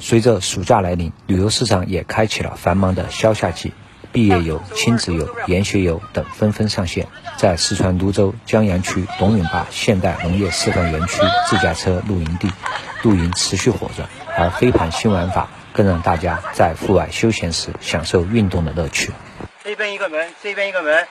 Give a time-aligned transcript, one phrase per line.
[0.00, 3.72] 随着暑假来临，旅游市场也开启了繁忙的消夏季，
[4.12, 7.08] 毕业游、亲子游、研学游等纷纷上线。
[7.36, 12.50] 在四川泸州江阳区董永坝现代农业示范园区自驾车露营地，
[13.02, 19.12] 露营持续火热，而飞盘新玩法更让大家在户外休闲时享受运动的乐趣。
[19.62, 21.06] 这边一个门，这边一个门，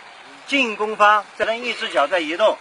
[0.48, 2.58] 进攻方只能一只脚在移动，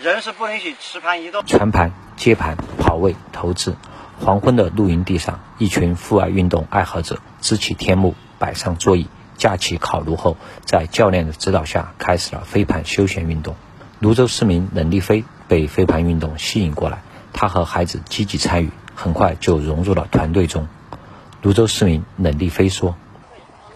[0.00, 1.44] 人是不允许持盘移动。
[1.46, 3.74] 传盘、接盘、跑位、投掷。
[4.18, 13.54] 黄昏的露营地上，一群户外运动爱好者支起天幕，摆上桌椅，架起烤炉后，在教练的指导下，开始了飞盘休闲运动。
[14.00, 20.66] 泸州市民冷立飞被飞盘运动吸引过来，他和孩子积极参与，很快就融入了团队中。
[21.42, 22.96] 泸州市民冷立飞说：“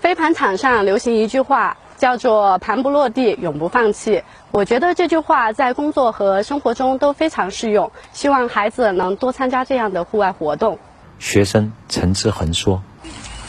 [0.01, 4.25] 飞盘场上流行一句话。”叫做“盘不落地，永不放弃”。
[4.51, 7.93] 我觉得这句话在工作和生活中都非常适用。
[8.15, 10.79] 希望孩子能多参加这样的户外活动。
[11.19, 12.83] 学生陈志恒说：“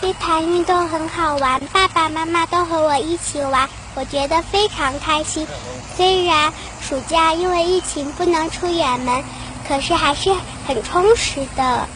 [0.02, 5.48] 飞盘运动很好玩，爸爸妈妈都和我一起玩，我觉得非常开心。
[5.96, 9.24] 虽然暑假因为疫情不能出远门，
[9.66, 10.30] 可是还是
[10.68, 11.88] 很充实的。”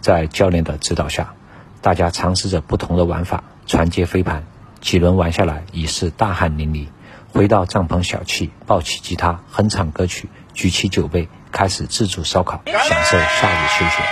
[0.00, 1.34] 在教练的指导下，
[1.82, 4.44] 大家尝试着不同的玩法，传接飞盘。
[4.84, 6.88] 几轮玩下来，已是大汗淋漓。
[7.32, 14.04] 回到帐篷小憩，抱起吉他，哼唱歌曲，举起酒杯，开始自助烧烤，享受夏日休闲。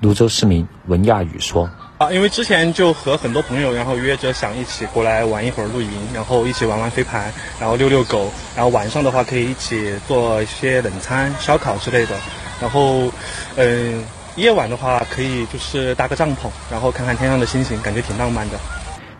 [0.00, 1.70] 泸州市民文亚宇说。
[1.98, 12.14] 啊，因为之前就和很多朋友，然后约着想一起过来玩一会儿露营，然后一起玩玩飞盘，然后遛遛狗，然后晚上的话可以一起做一些冷餐、烧烤之类的。
[12.60, 13.10] 然后，
[13.56, 18.58] 嗯，夜晚的话可以就是搭个帐篷，然后看看天上的星星，感觉挺浪漫的。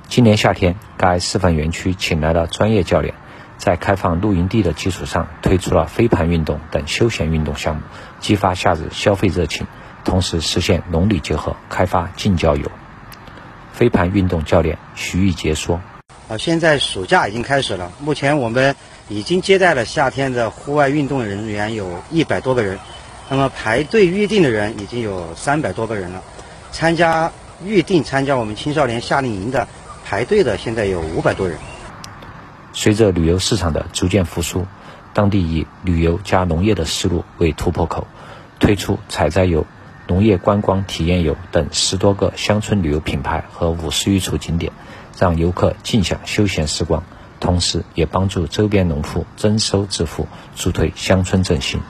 [0.07, 3.15] 今年夏天，该示范园区请来了专业教练，
[3.57, 7.83] 在开放露营地的基础上，推出了飞盘运动等休闲运动项目，
[8.21, 9.67] 激发夏日消费热情。
[10.07, 12.71] 同时实现农旅结合，开发近郊游。
[13.73, 15.81] 飞盘运动教练徐玉杰说
[16.31, 18.77] ：“啊，现在暑假已经开始了，目前我们
[19.09, 22.79] 已经接待了夏天的户外运动人员有一百多个人，
[23.29, 26.23] 那么排队预定的人已经有三百多个人了。
[26.71, 27.33] 参加
[27.65, 29.67] 预定参加我们青少年夏令营的
[30.05, 31.59] 排队的现在有五百多人。
[32.73, 34.67] 随着旅游市场的逐渐复苏，
[35.13, 38.07] 当地以旅游加农业的思路为突破口，
[38.61, 39.67] 推出采摘游。”
[40.09, 44.73] 农业观光体验游等十多个乡村旅游品牌和五十余处景点，
[45.19, 47.03] 让游客尽享休闲时光，
[47.41, 51.81] 同时也帮助周边农户增收致富，助推乡村振兴。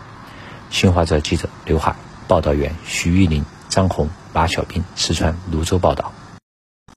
[0.70, 1.94] 新华社记者刘海，
[2.26, 6.12] 报道员徐玉林、张红、马小兵，四川泸州报道。